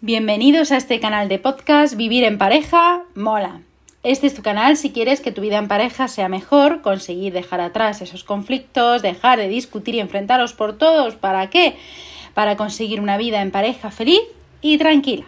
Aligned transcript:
Bienvenidos 0.00 0.70
a 0.70 0.76
este 0.76 1.00
canal 1.00 1.28
de 1.28 1.38
podcast 1.38 1.94
Vivir 1.94 2.24
en 2.24 2.36
pareja 2.36 3.04
mola. 3.14 3.62
Este 4.02 4.26
es 4.26 4.34
tu 4.34 4.42
canal 4.42 4.76
si 4.76 4.92
quieres 4.92 5.20
que 5.20 5.32
tu 5.32 5.40
vida 5.40 5.56
en 5.56 5.68
pareja 5.68 6.08
sea 6.08 6.28
mejor, 6.28 6.82
conseguir 6.82 7.32
dejar 7.32 7.62
atrás 7.62 8.02
esos 8.02 8.22
conflictos, 8.22 9.00
dejar 9.00 9.38
de 9.38 9.48
discutir 9.48 9.94
y 9.94 10.00
enfrentaros 10.00 10.52
por 10.52 10.76
todos. 10.76 11.14
¿Para 11.14 11.48
qué? 11.48 11.76
Para 12.34 12.56
conseguir 12.56 13.00
una 13.00 13.16
vida 13.16 13.40
en 13.40 13.50
pareja 13.50 13.90
feliz 13.90 14.20
y 14.60 14.76
tranquila. 14.76 15.24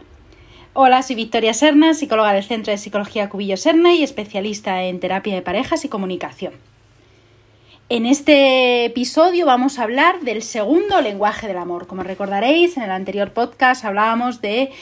Hola, 0.74 1.02
soy 1.02 1.16
Victoria 1.16 1.54
Serna, 1.54 1.94
psicóloga 1.94 2.34
del 2.34 2.44
Centro 2.44 2.70
de 2.70 2.78
Psicología 2.78 3.30
Cubillo 3.30 3.56
Serna 3.56 3.94
y 3.94 4.02
especialista 4.02 4.82
en 4.82 5.00
terapia 5.00 5.34
de 5.34 5.42
parejas 5.42 5.86
y 5.86 5.88
comunicación. 5.88 6.52
En 7.88 8.04
este 8.04 8.84
episodio 8.84 9.46
vamos 9.46 9.78
a 9.78 9.84
hablar 9.84 10.18
del 10.22 10.42
segundo 10.42 11.00
lenguaje 11.00 11.46
del 11.46 11.56
amor. 11.56 11.86
Como 11.86 12.02
recordaréis, 12.02 12.76
en 12.76 12.82
el 12.82 12.90
anterior 12.90 13.30
podcast 13.30 13.84
hablábamos 13.84 14.42
de 14.42 14.72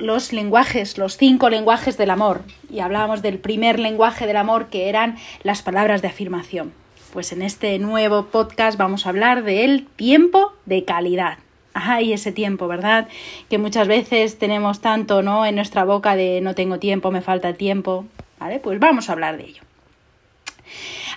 los 0.00 0.32
lenguajes, 0.32 0.98
los 0.98 1.16
cinco 1.16 1.50
lenguajes 1.50 1.96
del 1.96 2.10
amor. 2.10 2.42
Y 2.68 2.80
hablábamos 2.80 3.22
del 3.22 3.38
primer 3.38 3.78
lenguaje 3.78 4.26
del 4.26 4.38
amor 4.38 4.70
que 4.70 4.88
eran 4.88 5.18
las 5.44 5.62
palabras 5.62 6.02
de 6.02 6.08
afirmación. 6.08 6.72
Pues 7.12 7.30
en 7.30 7.42
este 7.42 7.78
nuevo 7.78 8.26
podcast 8.26 8.76
vamos 8.76 9.06
a 9.06 9.10
hablar 9.10 9.44
del 9.44 9.86
tiempo 9.86 10.52
de 10.66 10.84
calidad. 10.84 11.38
Ay, 11.74 12.12
ese 12.12 12.32
tiempo, 12.32 12.66
¿verdad? 12.66 13.06
Que 13.48 13.58
muchas 13.58 13.86
veces 13.86 14.36
tenemos 14.36 14.80
tanto, 14.80 15.22
¿no? 15.22 15.46
En 15.46 15.54
nuestra 15.54 15.84
boca 15.84 16.16
de 16.16 16.40
no 16.40 16.56
tengo 16.56 16.80
tiempo, 16.80 17.12
me 17.12 17.20
falta 17.20 17.52
tiempo. 17.52 18.04
¿Vale? 18.40 18.58
Pues 18.58 18.80
vamos 18.80 19.08
a 19.08 19.12
hablar 19.12 19.36
de 19.36 19.44
ello. 19.44 19.62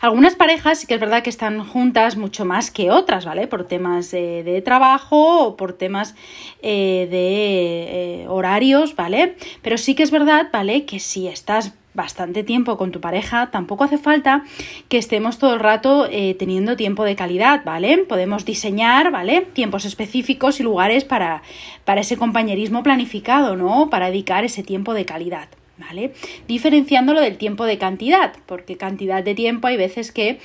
Algunas 0.03 0.35
parejas 0.35 0.79
sí 0.79 0.85
que 0.85 0.95
es 0.95 0.99
verdad 0.99 1.23
que 1.23 1.29
están 1.29 1.63
juntas 1.63 2.17
mucho 2.17 2.43
más 2.43 2.71
que 2.71 2.91
otras, 2.91 3.23
¿vale? 3.23 3.47
Por 3.47 3.63
temas 3.63 4.11
de, 4.11 4.61
trabajo 4.65 5.47
o 5.47 5.55
por 5.55 5.71
temas 5.71 6.13
eh, 6.61 7.07
de 7.09 8.23
eh, 8.23 8.27
horarios, 8.27 8.97
¿vale? 8.97 9.37
Pero 9.61 9.77
sí 9.77 9.95
que 9.95 10.03
es 10.03 10.11
verdad, 10.11 10.49
¿vale? 10.51 10.83
Que 10.83 10.99
si 10.99 11.29
estás 11.29 11.73
bastante 11.93 12.43
tiempo 12.43 12.77
con 12.77 12.91
tu 12.91 12.99
pareja, 12.99 13.49
tampoco 13.49 13.85
hace 13.85 13.97
falta 13.97 14.43
que 14.89 14.97
estemos 14.97 15.37
todo 15.37 15.53
el 15.53 15.61
rato 15.61 16.05
eh, 16.11 16.35
teniendo 16.37 16.75
tiempo 16.75 17.05
de 17.05 17.15
calidad, 17.15 17.63
¿vale? 17.63 17.99
Podemos 17.99 18.43
diseñar, 18.43 19.09
¿vale? 19.09 19.47
Tiempos 19.53 19.85
específicos 19.85 20.59
y 20.59 20.63
lugares 20.63 21.05
para, 21.05 21.43
para 21.85 22.01
ese 22.01 22.17
compañerismo 22.17 22.83
planificado, 22.83 23.55
¿no? 23.55 23.89
Para 23.89 24.07
dedicar 24.07 24.43
ese 24.43 24.63
tiempo 24.63 24.93
de 24.93 25.05
calidad. 25.05 25.47
¿Vale? 25.77 26.13
Diferenciándolo 26.47 27.21
del 27.21 27.37
tiempo 27.37 27.65
de 27.65 27.77
cantidad, 27.77 28.33
porque 28.45 28.77
cantidad 28.77 29.23
de 29.23 29.35
tiempo 29.35 29.67
hay 29.67 29.77
veces 29.77 30.11
que 30.11 30.29
eh, 30.29 30.39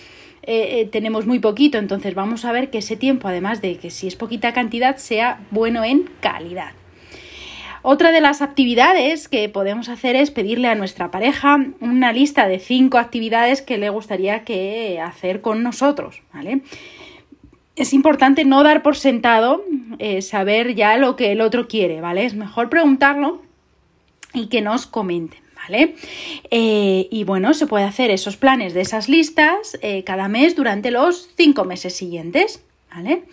eh, 0.80 0.88
tenemos 0.90 1.26
muy 1.26 1.40
poquito, 1.40 1.78
entonces 1.78 2.14
vamos 2.14 2.44
a 2.44 2.52
ver 2.52 2.70
que 2.70 2.78
ese 2.78 2.96
tiempo, 2.96 3.28
además 3.28 3.60
de 3.60 3.76
que 3.76 3.90
si 3.90 4.06
es 4.06 4.16
poquita 4.16 4.52
cantidad, 4.52 4.96
sea 4.96 5.40
bueno 5.50 5.84
en 5.84 6.08
calidad. 6.20 6.72
Otra 7.82 8.10
de 8.12 8.20
las 8.20 8.42
actividades 8.42 9.28
que 9.28 9.48
podemos 9.48 9.88
hacer 9.88 10.16
es 10.16 10.30
pedirle 10.30 10.68
a 10.68 10.74
nuestra 10.74 11.10
pareja 11.10 11.58
una 11.80 12.12
lista 12.12 12.48
de 12.48 12.58
cinco 12.58 12.98
actividades 12.98 13.62
que 13.62 13.78
le 13.78 13.88
gustaría 13.88 14.44
que 14.44 15.00
hacer 15.00 15.40
con 15.40 15.62
nosotros, 15.62 16.22
¿vale? 16.32 16.62
Es 17.76 17.92
importante 17.92 18.44
no 18.44 18.64
dar 18.64 18.82
por 18.82 18.96
sentado 18.96 19.62
eh, 19.98 20.22
saber 20.22 20.74
ya 20.74 20.96
lo 20.96 21.14
que 21.14 21.30
el 21.30 21.40
otro 21.40 21.68
quiere, 21.68 22.00
¿vale? 22.00 22.24
Es 22.24 22.34
mejor 22.34 22.68
preguntarlo 22.68 23.42
y 24.34 24.46
que 24.46 24.60
nos 24.60 24.86
comenten. 24.86 25.40
¿Vale? 25.54 25.96
Eh, 26.50 27.08
y 27.10 27.24
bueno, 27.24 27.52
se 27.52 27.66
puede 27.66 27.84
hacer 27.84 28.10
esos 28.10 28.36
planes 28.36 28.72
de 28.74 28.80
esas 28.80 29.08
listas 29.08 29.76
eh, 29.82 30.02
cada 30.04 30.28
mes 30.28 30.56
durante 30.56 30.90
los 30.90 31.28
cinco 31.36 31.64
meses 31.64 31.94
siguientes. 31.94 32.62
¿Vale? 32.94 33.24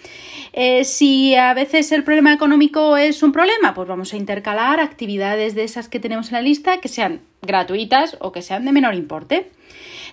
Eh, 0.51 0.83
si 0.83 1.35
a 1.35 1.53
veces 1.53 1.91
el 1.93 2.03
problema 2.03 2.33
económico 2.33 2.97
es 2.97 3.23
un 3.23 3.31
problema, 3.31 3.73
pues 3.73 3.87
vamos 3.87 4.13
a 4.13 4.17
intercalar 4.17 4.81
actividades 4.81 5.55
de 5.55 5.63
esas 5.63 5.87
que 5.87 5.99
tenemos 5.99 6.27
en 6.27 6.33
la 6.33 6.41
lista 6.41 6.81
que 6.81 6.89
sean 6.89 7.21
gratuitas 7.45 8.17
o 8.19 8.31
que 8.31 8.41
sean 8.41 8.65
de 8.65 8.71
menor 8.71 8.95
importe. 8.95 9.51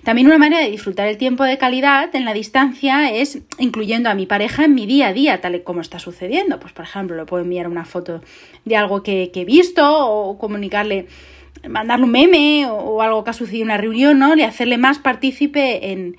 También 0.04 0.26
una 0.26 0.38
manera 0.38 0.62
de 0.62 0.70
disfrutar 0.70 1.06
el 1.06 1.16
tiempo 1.16 1.44
de 1.44 1.58
calidad 1.58 2.14
en 2.16 2.24
la 2.24 2.34
distancia 2.34 3.12
es 3.12 3.38
incluyendo 3.58 4.10
a 4.10 4.14
mi 4.14 4.26
pareja 4.26 4.64
en 4.64 4.74
mi 4.74 4.86
día 4.86 5.08
a 5.08 5.12
día, 5.12 5.40
tal 5.40 5.54
y 5.54 5.60
como 5.60 5.80
está 5.80 6.00
sucediendo. 6.00 6.58
Pues, 6.58 6.72
por 6.72 6.84
ejemplo, 6.84 7.16
le 7.16 7.24
puedo 7.24 7.44
enviar 7.44 7.68
una 7.68 7.84
foto 7.84 8.20
de 8.64 8.76
algo 8.76 9.02
que, 9.02 9.30
he 9.32 9.44
visto 9.44 9.84
o 9.88 10.38
comunicarle 10.38 11.06
mandarle 11.68 12.04
un 12.04 12.10
meme 12.10 12.66
o, 12.68 13.02
algo 13.02 13.24
que 13.24 13.30
ha 13.30 13.34
sucedido 13.34 13.62
en 13.62 13.68
una 13.68 13.78
reunión, 13.78 14.18
¿no? 14.18 14.36
Y 14.36 14.42
hacerle 14.42 14.78
más 14.78 14.98
partícipe 14.98 15.92
en, 15.92 16.16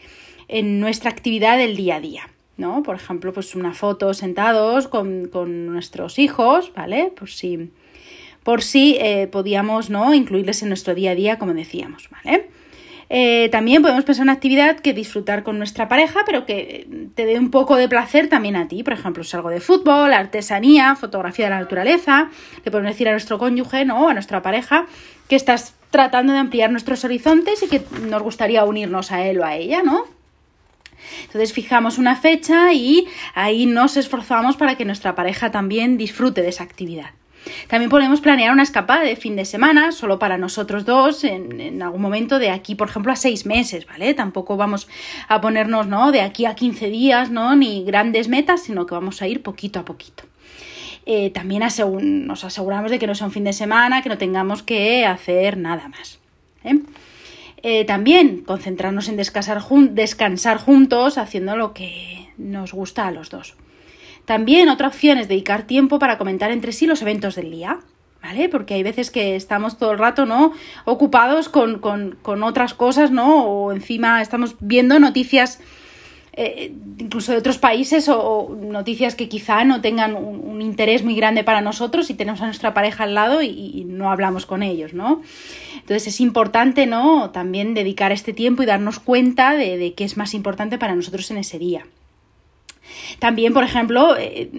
nuestra 0.79 1.09
actividad 1.09 1.57
del 1.57 1.75
día 1.75 1.95
a 1.95 1.99
día, 1.99 2.29
¿no? 2.57 2.83
Por 2.83 2.95
ejemplo, 2.95 3.33
pues 3.33 3.55
una 3.55 3.73
foto 3.73 4.13
sentados 4.13 4.87
con, 4.87 5.31
nuestros 5.65 6.19
hijos, 6.19 6.71
¿vale? 6.75 7.11
Por 7.17 7.29
si, 7.29 7.71
por 8.43 8.61
si 8.61 8.97
eh, 8.99 9.27
podíamos, 9.27 9.89
¿no? 9.89 10.13
Incluirles 10.13 10.61
en 10.61 10.69
nuestro 10.69 10.95
día 10.95 11.11
a 11.11 11.15
día, 11.15 11.39
como 11.39 11.53
decíamos, 11.53 12.09
¿vale? 12.11 12.49
Eh, 13.09 13.49
también 13.51 13.81
podemos 13.81 14.05
pensar 14.05 14.23
en 14.23 14.29
una 14.29 14.33
actividad 14.33 14.79
que 14.79 14.93
disfrutar 14.93 15.43
con 15.43 15.57
nuestra 15.57 15.87
pareja, 15.87 16.21
pero 16.25 16.45
que 16.45 16.87
te 17.13 17.25
dé 17.25 17.37
un 17.37 17.51
poco 17.51 17.75
de 17.75 17.87
placer 17.87 18.27
también 18.27 18.55
a 18.55 18.67
ti. 18.67 18.81
Por 18.83 18.93
ejemplo, 18.93 19.21
es 19.21 19.33
algo 19.35 19.49
de 19.49 19.59
fútbol, 19.59 20.13
artesanía, 20.13 20.95
fotografía 20.95 21.45
de 21.45 21.51
la 21.51 21.59
naturaleza. 21.59 22.29
Le 22.65 22.71
podemos 22.71 22.91
decir 22.91 23.07
a 23.07 23.11
nuestro 23.11 23.37
cónyuge, 23.37 23.85
¿no? 23.85 24.09
A 24.09 24.13
nuestra 24.13 24.41
pareja, 24.41 24.87
que 25.27 25.35
estás 25.35 25.75
tratando 25.91 26.33
de 26.33 26.39
ampliar 26.39 26.71
nuestros 26.71 27.03
horizontes 27.03 27.61
y 27.61 27.67
que 27.67 27.83
nos 28.01 28.23
gustaría 28.23 28.65
unirnos 28.65 29.11
a 29.11 29.23
él 29.23 29.39
o 29.39 29.45
a 29.45 29.55
ella, 29.55 29.83
¿no? 29.83 30.05
Entonces 31.25 31.53
fijamos 31.53 31.99
una 31.99 32.15
fecha 32.15 32.73
y 32.73 33.07
ahí 33.35 33.65
nos 33.67 33.97
esforzamos 33.97 34.55
para 34.57 34.75
que 34.75 34.85
nuestra 34.85 35.13
pareja 35.13 35.51
también 35.51 35.97
disfrute 35.97 36.41
de 36.41 36.49
esa 36.49 36.63
actividad. 36.63 37.11
También 37.67 37.89
podemos 37.89 38.21
planear 38.21 38.51
una 38.51 38.63
escapada 38.63 39.01
de 39.01 39.15
fin 39.15 39.35
de 39.35 39.45
semana, 39.45 39.91
solo 39.91 40.19
para 40.19 40.37
nosotros 40.37 40.85
dos, 40.85 41.23
en, 41.23 41.81
algún 41.81 42.01
momento 42.01 42.39
de 42.39 42.49
aquí, 42.49 42.75
por 42.75 42.89
ejemplo, 42.89 43.11
a 43.11 43.15
seis 43.15 43.45
meses, 43.45 43.85
¿vale? 43.85 44.13
Tampoco 44.13 44.57
vamos 44.57 44.87
a 45.27 45.41
ponernos, 45.41 45.87
¿no? 45.87 46.11
De 46.11 46.21
aquí 46.21 46.45
a 46.45 46.55
15 46.55 46.89
días, 46.89 47.29
¿no? 47.29 47.55
Ni 47.55 47.83
grandes 47.83 48.27
metas, 48.27 48.63
sino 48.63 48.85
que 48.85 48.95
vamos 48.95 49.21
a 49.21 49.27
ir 49.27 49.41
poquito 49.41 49.79
a 49.79 49.85
poquito. 49.85 50.23
Eh, 51.05 51.31
también 51.31 51.63
nos 52.27 52.43
aseguramos 52.43 52.89
de 52.89 52.99
que 52.99 53.07
no 53.07 53.15
sea 53.15 53.27
un 53.27 53.33
fin 53.33 53.43
de 53.43 53.53
semana, 53.53 54.01
que 54.01 54.09
no 54.09 54.17
tengamos 54.17 54.63
que 54.63 55.05
hacer 55.05 55.57
nada 55.57 55.89
más. 55.89 56.19
¿eh? 56.63 56.79
Eh, 57.61 57.85
también 57.85 58.43
concentrarnos 58.43 59.09
en 59.09 59.17
descansar, 59.17 59.61
descansar 59.91 60.57
juntos 60.57 61.17
haciendo 61.17 61.55
lo 61.55 61.73
que 61.73 62.29
nos 62.37 62.73
gusta 62.73 63.07
a 63.07 63.11
los 63.11 63.29
dos. 63.29 63.55
También 64.25 64.69
otra 64.69 64.87
opción 64.87 65.17
es 65.17 65.27
dedicar 65.27 65.63
tiempo 65.63 65.99
para 65.99 66.17
comentar 66.17 66.51
entre 66.51 66.71
sí 66.71 66.87
los 66.87 67.01
eventos 67.01 67.35
del 67.35 67.51
día. 67.51 67.79
¿Vale? 68.21 68.47
Porque 68.47 68.75
hay 68.75 68.83
veces 68.83 69.11
que 69.11 69.35
estamos 69.35 69.77
todo 69.77 69.91
el 69.91 69.97
rato, 69.97 70.25
¿no? 70.25 70.53
Ocupados 70.85 71.49
con, 71.49 71.81
otras 72.41 72.73
cosas, 72.73 73.11
¿no? 73.11 73.45
O 73.45 73.73
encima 73.73 74.21
estamos 74.21 74.55
viendo 74.61 74.97
noticias 74.97 75.59
eh, 76.31 76.73
incluso 76.99 77.33
de 77.33 77.37
otros 77.39 77.57
países 77.57 78.07
o, 78.07 78.55
noticias 78.61 79.15
que 79.15 79.27
quizá 79.27 79.65
no 79.65 79.81
tengan 79.81 80.15
un, 80.15 80.61
interés 80.61 81.03
muy 81.03 81.15
grande 81.17 81.43
para 81.43 81.59
nosotros 81.59 82.09
y 82.09 82.13
tenemos 82.13 82.39
a 82.39 82.45
nuestra 82.45 82.73
pareja 82.73 83.03
al 83.03 83.13
lado 83.13 83.41
y, 83.41 83.83
no 83.89 84.09
hablamos 84.09 84.45
con 84.45 84.63
ellos, 84.63 84.93
¿no? 84.93 85.21
Entonces 85.73 86.07
es 86.07 86.21
importante, 86.21 86.85
¿no? 86.85 87.31
También 87.31 87.73
dedicar 87.73 88.13
este 88.13 88.31
tiempo 88.31 88.63
y 88.63 88.65
darnos 88.65 88.99
cuenta 88.99 89.53
de, 89.53 89.77
de 89.77 89.93
qué 89.95 90.05
es 90.05 90.15
más 90.15 90.33
importante 90.33 90.77
para 90.77 90.95
nosotros 90.95 91.29
en 91.29 91.37
ese 91.37 91.59
día. 91.59 91.85
También, 93.19 93.53
por 93.53 93.63
ejemplo, 93.63 94.15
eh, 94.17 94.49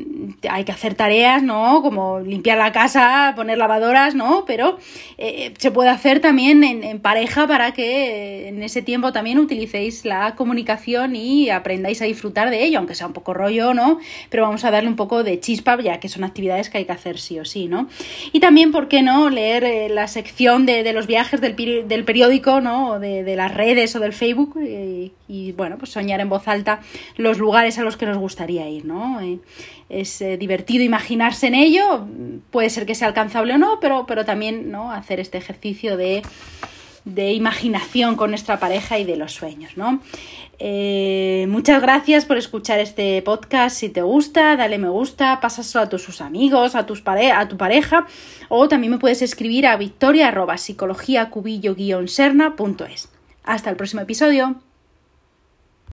hay 0.48 0.64
que 0.64 0.72
hacer 0.72 0.94
tareas, 0.94 1.42
¿no? 1.42 1.82
Como 1.82 2.20
limpiar 2.20 2.58
la 2.58 2.72
casa, 2.72 3.32
poner 3.36 3.58
lavadoras, 3.58 4.14
¿no? 4.14 4.44
Pero 4.46 4.78
eh, 5.18 5.52
se 5.58 5.70
puede 5.70 5.90
hacer 5.90 6.20
también 6.20 6.64
en, 6.64 7.00
pareja 7.00 7.46
para 7.46 7.72
que 7.72 8.48
en 8.48 8.62
ese 8.62 8.82
tiempo 8.82 9.12
también 9.12 9.38
utilicéis 9.38 10.04
la 10.04 10.34
comunicación 10.34 11.16
y 11.16 11.50
aprendáis 11.50 12.00
a 12.02 12.06
disfrutar 12.06 12.50
de 12.50 12.64
ello, 12.64 12.78
aunque 12.78 12.94
sea 12.94 13.06
un 13.06 13.12
poco 13.12 13.34
rollo, 13.34 13.74
¿no? 13.74 13.98
Pero 14.30 14.44
vamos 14.44 14.64
a 14.64 14.70
darle 14.70 14.88
un 14.88 14.96
poco 14.96 15.22
de 15.22 15.40
chispa, 15.40 15.80
ya 15.80 16.00
que 16.00 16.08
son 16.08 16.24
actividades 16.24 16.70
que 16.70 16.78
hay 16.78 16.84
que 16.84 16.92
hacer 16.92 17.18
sí 17.18 17.38
o 17.38 17.44
sí, 17.44 17.66
¿no? 17.66 17.88
Y 18.32 18.40
también, 18.40 18.72
¿por 18.72 18.88
qué 18.88 19.02
no? 19.02 19.30
Leer 19.30 19.64
eh, 19.64 19.88
la 19.88 20.08
sección 20.08 20.66
de, 20.66 20.92
los 20.92 21.06
viajes 21.06 21.40
del, 21.40 21.54
periódico, 22.04 22.60
¿no? 22.60 22.92
O 22.92 22.98
de, 22.98 23.34
las 23.36 23.52
redes 23.52 23.94
o 23.96 24.00
del 24.00 24.12
Facebook 24.12 24.54
y, 25.26 25.52
bueno, 25.52 25.78
pues 25.78 25.90
soñar 25.90 26.20
en 26.20 26.28
voz 26.28 26.48
alta 26.48 26.80
los 27.16 27.38
lugares 27.38 27.78
a 27.78 27.82
los 27.82 27.96
que 27.96 28.06
nos 28.06 28.13
gustaría 28.18 28.68
ir, 28.68 28.84
¿no? 28.84 29.20
Eh, 29.20 29.38
es 29.88 30.20
eh, 30.20 30.36
divertido 30.36 30.84
imaginarse 30.84 31.46
en 31.46 31.54
ello, 31.54 32.06
puede 32.50 32.70
ser 32.70 32.86
que 32.86 32.94
sea 32.94 33.08
alcanzable 33.08 33.54
o 33.54 33.58
no, 33.58 33.78
pero, 33.80 34.06
pero 34.06 34.24
también, 34.24 34.70
¿no? 34.70 34.92
Hacer 34.92 35.20
este 35.20 35.38
ejercicio 35.38 35.96
de, 35.96 36.22
de 37.04 37.32
imaginación 37.32 38.16
con 38.16 38.30
nuestra 38.30 38.58
pareja 38.58 38.98
y 38.98 39.04
de 39.04 39.16
los 39.16 39.32
sueños, 39.32 39.76
¿no? 39.76 40.00
Eh, 40.58 41.46
muchas 41.48 41.82
gracias 41.82 42.24
por 42.24 42.38
escuchar 42.38 42.78
este 42.78 43.20
podcast. 43.22 43.76
Si 43.76 43.88
te 43.88 44.02
gusta, 44.02 44.56
dale 44.56 44.78
me 44.78 44.88
gusta, 44.88 45.40
pásaselo 45.40 45.84
a 45.84 45.88
tus 45.88 46.20
amigos, 46.20 46.74
a, 46.74 46.86
tus 46.86 47.02
a 47.06 47.48
tu 47.48 47.56
pareja, 47.56 48.06
o 48.48 48.68
también 48.68 48.92
me 48.92 48.98
puedes 48.98 49.22
escribir 49.22 49.66
a 49.66 49.76
victoria 49.76 50.32
serna.es. 52.06 53.08
Hasta 53.44 53.70
el 53.70 53.76
próximo 53.76 54.02
episodio. 54.02 54.56